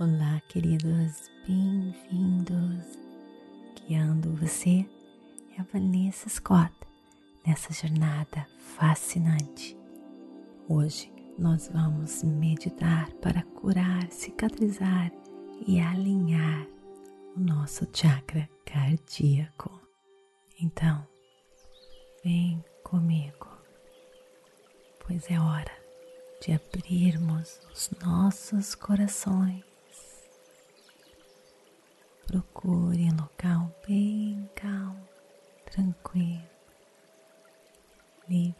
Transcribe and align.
Olá, 0.00 0.40
queridos, 0.48 1.30
bem-vindos. 1.46 2.98
Guiando 3.86 4.34
você 4.34 4.88
é 5.54 5.60
a 5.60 5.64
Vanessa 5.70 6.26
Scott 6.30 6.72
nessa 7.46 7.70
jornada 7.70 8.46
fascinante. 8.78 9.76
Hoje 10.66 11.12
nós 11.38 11.68
vamos 11.70 12.22
meditar 12.22 13.12
para 13.16 13.42
curar, 13.42 14.10
cicatrizar 14.10 15.12
e 15.66 15.78
alinhar 15.78 16.66
o 17.36 17.40
nosso 17.40 17.86
chakra 17.92 18.48
cardíaco. 18.64 19.70
Então, 20.58 21.06
vem 22.24 22.64
comigo, 22.82 23.48
pois 25.06 25.30
é 25.30 25.38
hora 25.38 25.78
de 26.40 26.54
abrirmos 26.54 27.60
os 27.70 27.90
nossos 28.02 28.74
corações 28.74 29.69
Procure 32.30 33.10
um 33.10 33.16
local 33.16 33.74
bem 33.84 34.48
calmo, 34.54 35.04
tranquilo, 35.68 36.48
livre 38.28 38.54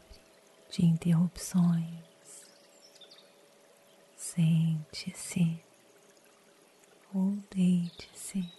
de 0.73 0.87
interrupções. 0.87 2.49
Sente-se 4.17 5.63
ou 7.15 7.37
deite-se. 7.55 8.53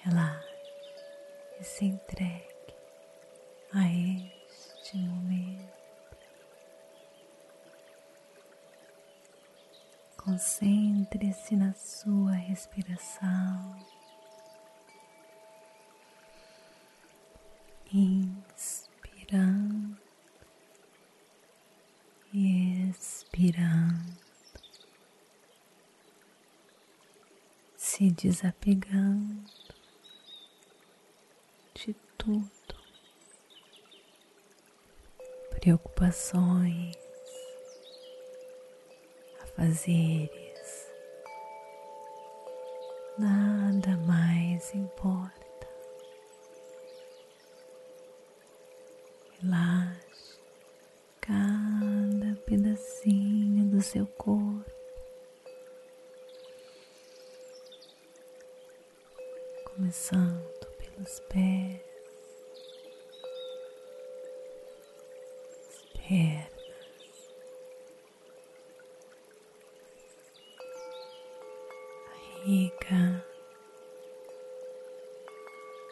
Relaxe 0.00 0.48
e 1.60 1.64
se 1.64 1.84
entregue 1.84 2.74
a 3.74 3.86
este 3.86 4.13
Concentre-se 10.34 11.54
na 11.54 11.72
sua 11.74 12.32
respiração. 12.32 13.78
Inspirando 17.92 18.36
e 22.32 22.90
expirando, 22.90 24.18
se 27.76 28.10
desapegando 28.10 29.44
de 31.76 31.94
tudo, 32.18 32.74
preocupações 35.60 37.03
afazeres, 39.56 40.92
nada 43.18 43.96
mais 44.06 44.74
importa. 44.74 45.68
Relaxe 49.40 50.38
cada 51.20 52.34
pedacinho 52.46 53.66
do 53.70 53.80
seu 53.80 54.06
corpo. 54.06 54.64
Começando 59.64 60.66
pelos 60.78 61.20
pés, 61.20 61.80
pernas. 66.06 66.53
Barriga, 72.44 73.24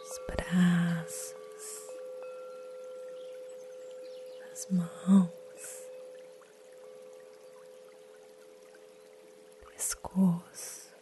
os 0.02 0.20
braços, 0.26 1.34
as 4.52 4.66
mãos, 4.70 5.88
pescoço. 9.70 10.92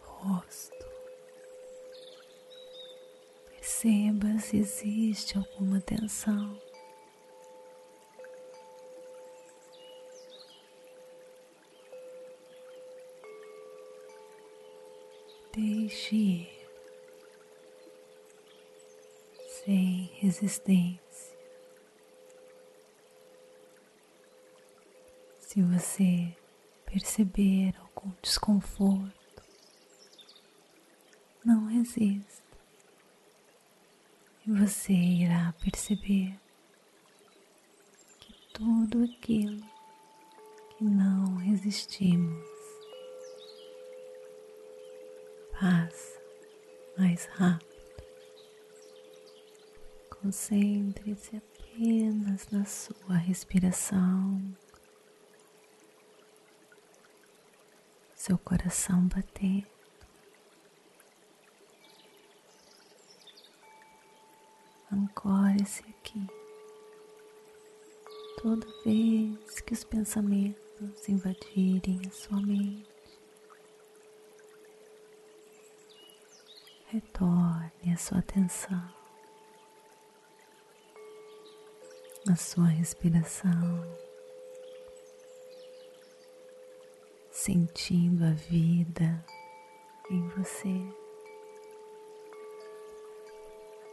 Rosto. 0.00 0.74
Perceba 3.46 4.38
se 4.40 4.56
existe 4.56 5.38
alguma 5.38 5.80
tensão. 5.80 6.63
Deixe 15.94 16.16
ir 16.16 16.48
sem 19.46 20.10
resistência. 20.16 21.38
Se 25.38 25.62
você 25.62 26.36
perceber 26.84 27.76
algum 27.78 28.10
desconforto, 28.20 29.44
não 31.44 31.66
resista 31.66 32.42
e 34.44 34.50
você 34.50 34.92
irá 34.92 35.54
perceber 35.62 36.36
que 38.18 38.34
tudo 38.52 39.04
aquilo 39.04 39.64
que 40.76 40.82
não 40.82 41.36
resistimos 41.36 42.53
passa 45.58 46.20
mais 46.98 47.26
rápido. 47.26 47.74
Concentre-se 50.20 51.36
apenas 51.36 52.48
na 52.50 52.64
sua 52.64 53.16
respiração, 53.16 54.40
seu 58.14 58.38
coração 58.38 59.06
batendo. 59.08 59.66
Ancore-se 64.92 65.82
aqui. 65.82 66.26
Toda 68.40 68.66
vez 68.84 69.60
que 69.60 69.72
os 69.72 69.84
pensamentos 69.84 71.08
invadirem 71.08 72.00
a 72.06 72.10
sua 72.12 72.40
mente, 72.40 72.93
retorne 76.94 77.92
a 77.92 77.96
sua 77.96 78.18
atenção 78.20 78.88
à 82.30 82.36
sua 82.36 82.66
respiração, 82.66 83.82
sentindo 87.32 88.24
a 88.24 88.30
vida 88.30 89.26
em 90.08 90.28
você. 90.28 90.80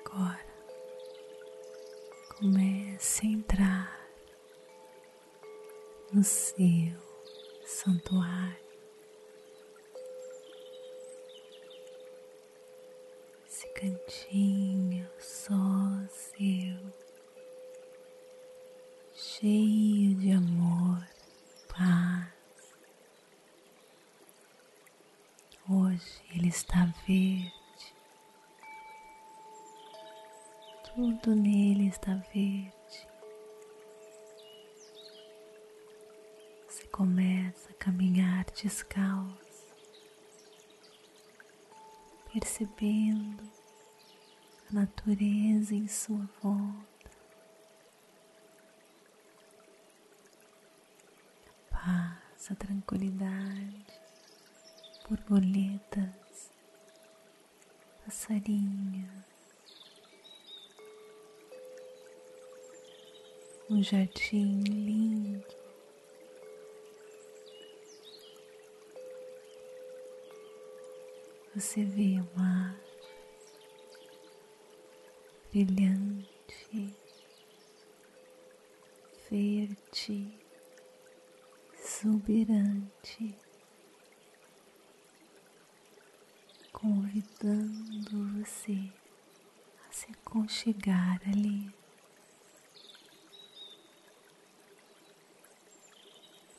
Agora 0.05 0.45
comece 2.37 3.25
a 3.25 3.29
entrar 3.29 4.07
no 6.13 6.23
seu 6.23 6.95
santuário. 7.65 8.60
Cantinho 13.81 15.09
só 15.17 15.55
seu, 16.07 16.93
cheio 19.11 20.15
de 20.19 20.31
amor, 20.33 21.03
paz. 21.67 22.29
Hoje 25.67 26.21
ele 26.35 26.49
está 26.49 26.93
verde, 27.07 27.95
tudo 30.93 31.33
nele 31.33 31.87
está 31.87 32.13
verde. 32.31 33.07
Você 36.67 36.85
começa 36.91 37.71
a 37.71 37.73
caminhar 37.73 38.45
descalço, 38.51 39.65
percebendo 42.31 43.60
natureza 44.71 45.75
em 45.75 45.87
sua 45.87 46.27
volta, 46.41 47.11
a 51.47 51.75
paz, 51.75 52.51
a 52.51 52.55
tranquilidade, 52.55 53.85
borboletas, 55.07 56.51
passarinhos. 58.05 59.31
um 63.71 63.81
jardim 63.81 64.63
lindo. 64.63 65.45
Você 71.55 71.85
vê 71.85 72.19
o 72.19 72.37
mar 72.37 72.90
brilhante, 75.51 76.95
verde, 79.29 80.39
exuberante, 81.73 83.35
convidando 86.71 88.39
você 88.39 88.93
a 89.89 89.91
se 89.91 90.09
aconchegar 90.11 91.21
ali. 91.27 91.69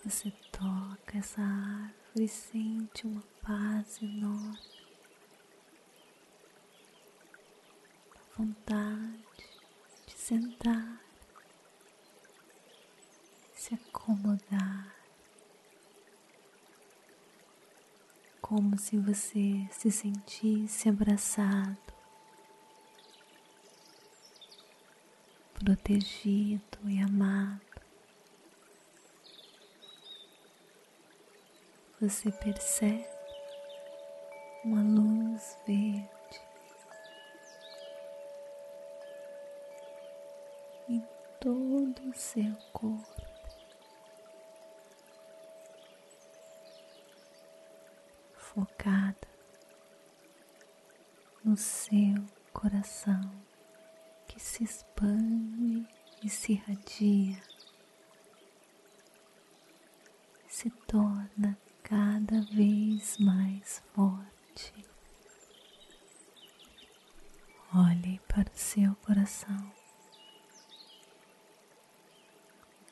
Você 0.05 0.31
toca 0.51 1.17
essa 1.17 1.41
árvore 1.41 2.25
e 2.25 2.29
sente 2.29 3.07
uma 3.07 3.23
paz 3.41 4.03
enorme. 4.03 4.72
Vontade 8.43 9.23
de 10.05 10.13
sentar, 10.15 11.01
se 13.55 13.73
acomodar, 13.75 14.97
como 18.41 18.77
se 18.77 18.99
você 18.99 19.69
se 19.71 19.93
sentisse 19.93 20.89
abraçado, 20.89 21.95
protegido 25.55 26.79
e 26.89 27.01
amado. 27.01 27.61
você 32.01 32.33
percebe 32.33 33.07
uma 34.65 34.83
luz 34.83 35.02
todo 41.93 42.09
o 42.09 42.15
seu 42.15 42.55
corpo. 42.73 43.23
Focada 48.37 49.29
no 51.45 51.57
seu 51.57 52.25
coração 52.53 53.21
que 54.29 54.39
se 54.41 54.65
expande 54.65 55.87
e 56.23 56.29
se 56.29 56.53
irradia, 56.53 57.41
se 60.49 60.71
torna 60.87 61.59
cada 61.83 62.41
vez 62.43 63.19
mais 63.19 63.83
forte. 63.95 64.73
Olhe 67.75 68.21
para 68.29 68.51
o 68.51 68.57
seu 68.57 68.95
coração. 68.97 69.73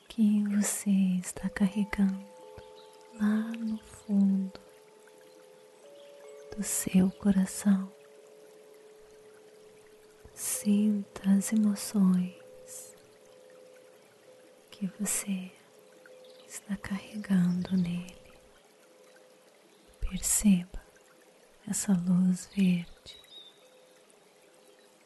que 0.13 0.43
você 0.49 0.89
está 1.21 1.47
carregando 1.47 2.27
lá 3.13 3.49
no 3.57 3.77
fundo 3.77 4.59
do 6.53 6.61
seu 6.61 7.09
coração. 7.11 7.89
Sinta 10.33 11.29
as 11.29 11.53
emoções 11.53 12.93
que 14.69 14.85
você 14.99 15.49
está 16.45 16.75
carregando 16.75 17.77
nele. 17.77 18.33
Perceba 20.01 20.83
essa 21.69 21.93
luz 21.93 22.49
verde 22.53 23.17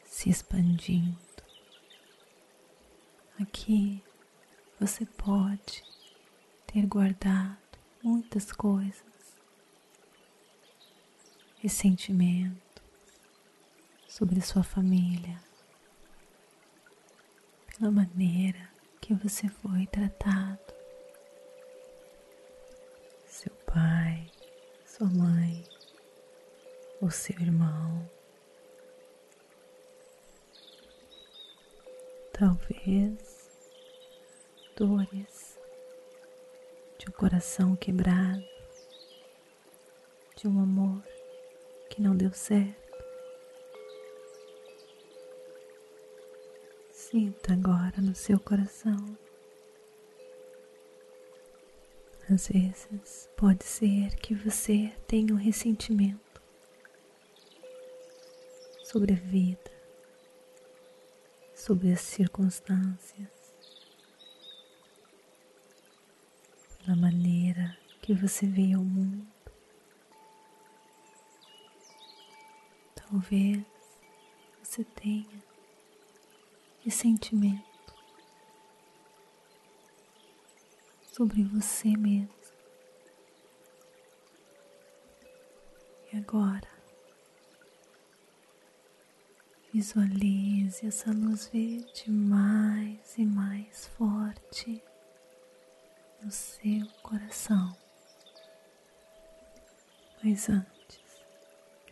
se 0.04 0.30
expandindo. 0.30 1.16
Aqui 3.40 4.02
você 4.78 5.06
pode 5.06 5.82
ter 6.66 6.86
guardado 6.86 7.56
muitas 8.02 8.52
coisas, 8.52 9.02
ressentimentos 11.58 12.60
sobre 14.06 14.40
sua 14.42 14.62
família, 14.62 15.42
pela 17.66 17.90
maneira 17.90 18.70
que 19.00 19.14
você 19.14 19.48
foi 19.48 19.86
tratado, 19.86 20.74
seu 23.26 23.52
pai, 23.64 24.30
sua 24.86 25.06
mãe 25.08 25.64
ou 27.00 27.10
seu 27.10 27.38
irmão. 27.40 28.08
Talvez 32.32 33.25
dores 34.76 35.58
de 36.98 37.08
um 37.08 37.12
coração 37.12 37.74
quebrado, 37.74 38.44
de 40.36 40.46
um 40.46 40.60
amor 40.60 41.02
que 41.90 42.00
não 42.00 42.14
deu 42.14 42.32
certo. 42.32 42.86
Sinta 46.92 47.54
agora 47.54 48.00
no 48.02 48.14
seu 48.14 48.38
coração 48.38 49.16
Às 52.28 52.48
vezes 52.48 53.30
pode 53.36 53.64
ser 53.64 54.16
que 54.16 54.34
você 54.34 54.92
tenha 55.06 55.32
um 55.32 55.36
ressentimento 55.36 56.42
sobre 58.82 59.12
a 59.12 59.16
vida, 59.16 59.70
sobre 61.54 61.92
as 61.92 62.00
circunstâncias, 62.00 63.28
pela 66.86 66.96
maneira 66.96 67.76
que 68.00 68.14
você 68.14 68.46
veio 68.46 68.78
ao 68.78 68.84
mundo. 68.84 69.26
Talvez 72.94 73.64
você 74.62 74.84
tenha 74.84 75.42
ressentimento 76.84 77.92
sobre 81.02 81.42
você 81.42 81.96
mesmo. 81.96 82.30
E 86.12 86.16
agora, 86.18 86.70
visualize 89.72 90.86
essa 90.86 91.10
luz 91.10 91.48
verde 91.48 92.08
mais 92.12 93.18
e 93.18 93.26
mais 93.26 93.88
forte 93.88 94.80
no 96.26 96.32
seu 96.32 96.86
coração. 97.04 97.72
Mas 100.24 100.48
antes, 100.48 101.24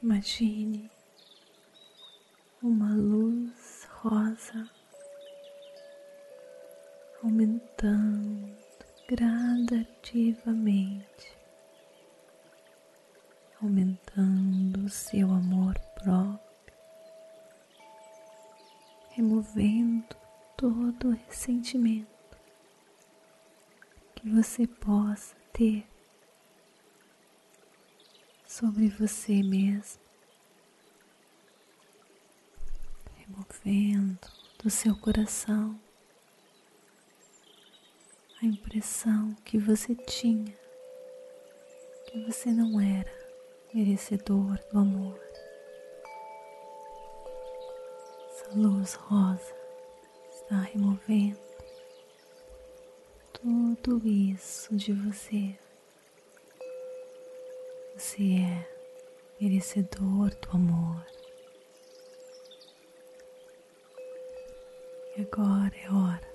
imagine 0.03 0.91
uma 2.61 2.97
luz 2.97 3.89
rosa 4.03 4.69
aumentando 7.23 8.53
gradativamente, 9.09 11.39
aumentando 13.63 14.87
o 14.87 14.91
seu 14.91 15.31
amor 15.31 15.79
próprio, 16.03 16.75
removendo 19.11 20.17
todo 20.57 21.17
ressentimento 21.29 22.14
que 24.25 24.31
você 24.31 24.67
possa 24.67 25.37
ter 25.53 25.87
sobre 28.47 28.89
você 28.89 29.43
mesmo, 29.43 30.01
removendo 33.19 34.27
do 34.63 34.71
seu 34.71 34.97
coração 34.97 35.79
a 38.41 38.47
impressão 38.47 39.35
que 39.45 39.59
você 39.59 39.95
tinha 39.95 40.57
que 42.07 42.25
você 42.25 42.51
não 42.51 42.81
era 42.81 43.13
merecedor 43.75 44.59
do 44.73 44.79
amor. 44.79 45.21
Essa 48.31 48.55
luz 48.55 48.95
rosa 48.95 49.55
está 50.31 50.61
removendo 50.61 51.44
tudo 53.45 54.09
isso 54.09 54.75
de 54.75 54.93
você. 54.95 55.55
Você 57.95 58.23
é 58.41 58.69
merecedor 59.39 60.31
do 60.31 60.51
amor. 60.53 61.05
E 65.17 65.21
agora 65.21 65.75
é 65.77 65.93
hora 65.93 66.29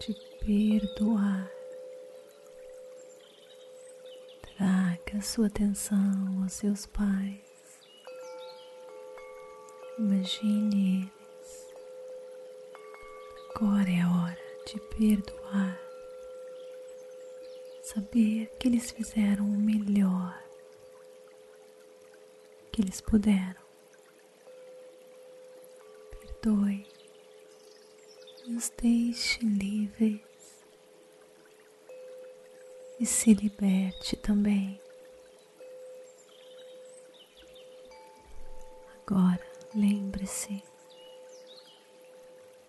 de 0.00 0.14
perdoar. 0.44 1.50
Traga 4.56 5.22
sua 5.22 5.46
atenção 5.46 6.42
aos 6.42 6.52
seus 6.52 6.84
pais. 6.84 7.40
Imagine 9.98 11.10
eles. 11.10 11.74
Agora 13.56 13.90
é 13.90 14.06
hora 14.06 14.38
de 14.66 14.78
perdoar. 14.94 15.81
Saber 17.92 18.46
que 18.58 18.68
eles 18.68 18.90
fizeram 18.90 19.44
o 19.44 19.58
melhor 19.58 20.42
que 22.72 22.80
eles 22.80 23.02
puderam. 23.02 23.60
Perdoe 26.10 26.86
e 28.46 28.56
os 28.56 28.70
deixe 28.70 29.44
livres 29.44 30.22
e 32.98 33.04
se 33.04 33.34
liberte 33.34 34.16
também. 34.16 34.80
Agora 39.02 39.46
lembre-se 39.74 40.62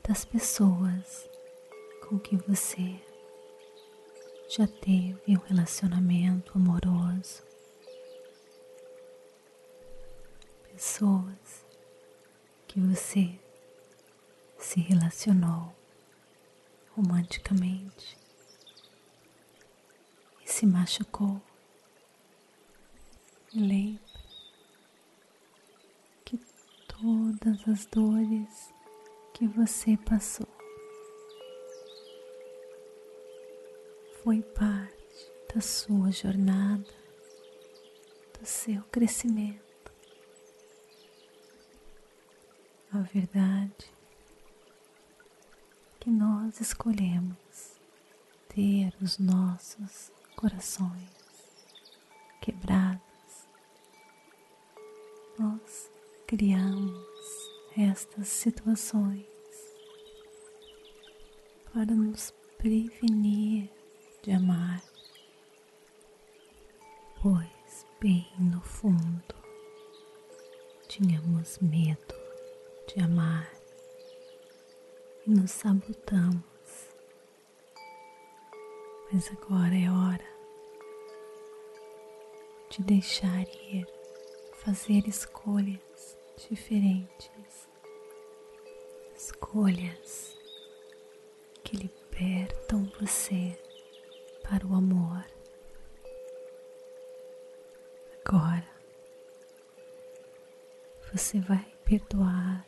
das 0.06 0.26
pessoas 0.26 1.30
com 2.10 2.20
que 2.20 2.36
você 2.36 3.00
já 4.56 4.68
teve 4.68 5.20
um 5.30 5.40
relacionamento 5.48 6.56
amoroso, 6.56 7.42
pessoas 10.72 11.66
que 12.68 12.80
você 12.80 13.40
se 14.60 14.80
relacionou 14.80 15.76
romanticamente 16.92 18.16
e 20.46 20.52
se 20.52 20.68
machucou. 20.68 21.42
Lembre 23.56 24.00
que 26.24 26.38
todas 26.88 27.68
as 27.68 27.88
dores 27.88 28.72
que 29.34 29.48
você 29.48 29.98
passou 29.98 30.53
foi 34.24 34.42
parte 34.42 35.32
da 35.54 35.60
sua 35.60 36.10
jornada, 36.10 36.88
do 38.40 38.46
seu 38.46 38.82
crescimento. 38.84 39.92
A 42.94 43.00
verdade 43.00 43.92
que 46.00 46.10
nós 46.10 46.62
escolhemos 46.62 47.74
ter 48.48 48.94
os 49.02 49.20
nossos 49.20 50.10
corações 50.38 51.12
quebrados, 52.42 53.02
nós 55.38 55.92
criamos 56.26 57.06
estas 57.78 58.30
situações 58.30 59.26
para 61.74 61.94
nos 61.94 62.32
prevenir 62.58 63.83
de 64.24 64.32
amar, 64.32 64.82
pois 67.22 67.86
bem 68.00 68.26
no 68.40 68.62
fundo 68.62 69.36
tínhamos 70.88 71.60
medo 71.60 72.16
de 72.88 73.04
amar 73.04 73.52
e 75.28 75.30
nos 75.30 75.52
sabotamos. 75.52 76.44
Mas 79.12 79.30
agora 79.30 79.76
é 79.76 79.92
hora 79.92 80.34
de 82.70 82.82
deixar 82.82 83.42
ir, 83.42 83.86
fazer 84.54 85.06
escolhas 85.06 86.18
diferentes, 86.50 87.68
escolhas 89.18 90.38
que 91.62 91.76
libertam 91.76 92.90
você 93.02 93.63
para 94.54 94.68
o 94.68 94.76
amor. 94.76 95.26
Agora 98.24 98.70
você 101.12 101.40
vai 101.40 101.66
perdoar 101.84 102.64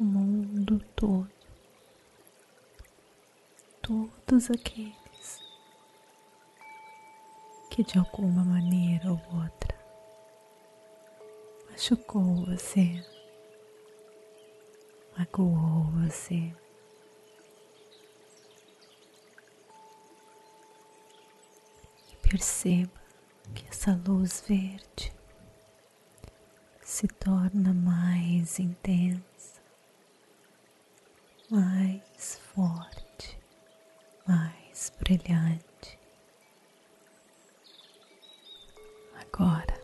o 0.00 0.02
mundo 0.02 0.80
todo, 0.96 1.30
todos 3.80 4.50
aqueles 4.50 5.38
que 7.70 7.84
de 7.84 7.96
alguma 7.96 8.44
maneira 8.44 9.12
ou 9.12 9.20
outra 9.32 9.78
machucou 11.70 12.46
você, 12.46 13.00
magoou 15.16 15.84
você. 16.02 16.59
Perceba 22.30 23.00
que 23.54 23.68
essa 23.68 24.00
luz 24.06 24.44
verde 24.48 25.12
se 26.80 27.08
torna 27.08 27.74
mais 27.74 28.58
intensa 28.58 29.60
mais 31.50 32.38
forte, 32.54 33.36
mais 34.26 34.92
brilhante. 35.00 35.98
Agora, 39.16 39.80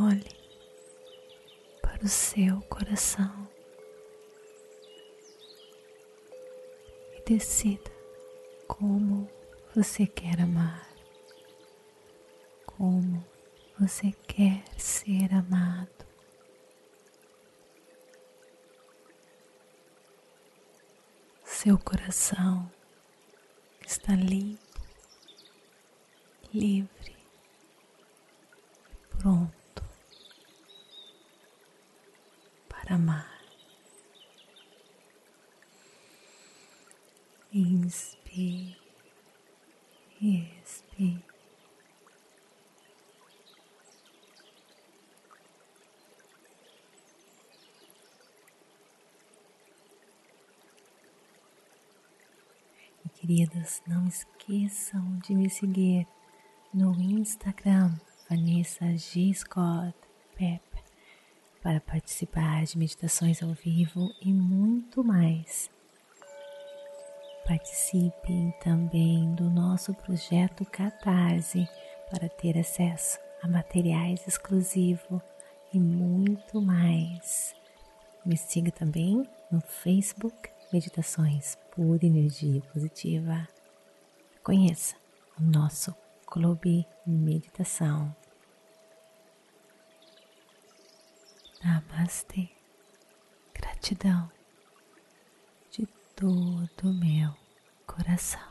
olhe 0.00 0.34
para 1.82 2.02
o 2.02 2.08
seu 2.08 2.62
coração 2.62 3.46
e 7.12 7.22
decida 7.28 7.90
como 8.66 9.28
você 9.74 10.06
quer 10.06 10.40
amar, 10.40 10.87
como 12.78 13.26
você 13.76 14.12
quer 14.28 14.62
ser 14.78 15.34
amado. 15.34 15.98
seu 21.44 21.76
coração 21.76 22.70
está 23.84 24.14
limpo, 24.14 24.80
livre, 26.54 27.16
pronto 29.18 29.82
para 32.68 32.94
amar. 32.94 33.42
Inspire 37.52 38.78
expire. 40.20 41.37
Queridas, 53.28 53.82
não 53.86 54.08
esqueçam 54.08 55.18
de 55.18 55.34
me 55.34 55.50
seguir 55.50 56.06
no 56.72 56.98
Instagram 56.98 57.94
Vanessa 58.26 58.96
G. 58.96 59.34
Scott 59.34 59.94
Pep 60.34 60.62
para 61.62 61.78
participar 61.78 62.64
de 62.64 62.78
meditações 62.78 63.42
ao 63.42 63.52
vivo 63.52 64.08
e 64.22 64.32
muito 64.32 65.04
mais. 65.04 65.70
Participem 67.46 68.54
também 68.62 69.34
do 69.34 69.50
nosso 69.50 69.92
projeto 69.92 70.64
Catarse 70.64 71.68
para 72.10 72.30
ter 72.30 72.56
acesso 72.58 73.18
a 73.42 73.48
materiais 73.48 74.26
exclusivos 74.26 75.20
e 75.74 75.78
muito 75.78 76.62
mais. 76.62 77.54
Me 78.24 78.38
siga 78.38 78.70
também 78.70 79.22
no 79.52 79.60
Facebook 79.60 80.48
Meditações 80.72 81.58
por 81.78 82.02
Energia 82.02 82.60
Positiva. 82.72 83.46
Conheça 84.42 84.96
o 85.38 85.42
nosso 85.44 85.94
Clube 86.26 86.84
Meditação. 87.06 88.12
Namastê. 91.62 92.48
Gratidão 93.54 94.28
de 95.70 95.86
todo 96.16 96.90
o 96.90 96.94
meu 96.94 97.32
coração. 97.86 98.47